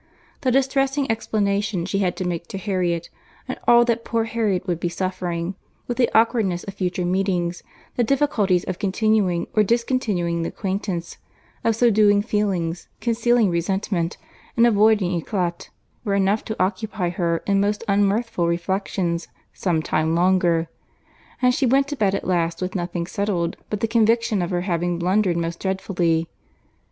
The 0.41 0.49
distressing 0.49 1.11
explanation 1.11 1.85
she 1.85 1.99
had 1.99 2.15
to 2.17 2.25
make 2.25 2.47
to 2.47 2.57
Harriet, 2.57 3.11
and 3.47 3.59
all 3.67 3.85
that 3.85 4.03
poor 4.03 4.23
Harriet 4.23 4.65
would 4.65 4.79
be 4.79 4.89
suffering, 4.89 5.53
with 5.85 5.97
the 5.97 6.09
awkwardness 6.15 6.63
of 6.63 6.73
future 6.73 7.05
meetings, 7.05 7.61
the 7.97 8.03
difficulties 8.03 8.63
of 8.63 8.79
continuing 8.79 9.45
or 9.53 9.61
discontinuing 9.61 10.41
the 10.41 10.49
acquaintance, 10.49 11.17
of 11.63 11.75
subduing 11.75 12.23
feelings, 12.23 12.87
concealing 12.99 13.51
resentment, 13.51 14.17
and 14.57 14.65
avoiding 14.65 15.13
eclat, 15.13 15.69
were 16.03 16.15
enough 16.15 16.43
to 16.45 16.59
occupy 16.59 17.09
her 17.09 17.43
in 17.45 17.61
most 17.61 17.83
unmirthful 17.87 18.47
reflections 18.47 19.27
some 19.53 19.83
time 19.83 20.15
longer, 20.15 20.67
and 21.43 21.53
she 21.53 21.67
went 21.67 21.87
to 21.87 21.95
bed 21.95 22.15
at 22.15 22.25
last 22.25 22.59
with 22.59 22.73
nothing 22.73 23.05
settled 23.05 23.55
but 23.69 23.81
the 23.81 23.87
conviction 23.87 24.41
of 24.41 24.49
her 24.49 24.61
having 24.61 24.97
blundered 24.97 25.37
most 25.37 25.59
dreadfully. 25.59 26.27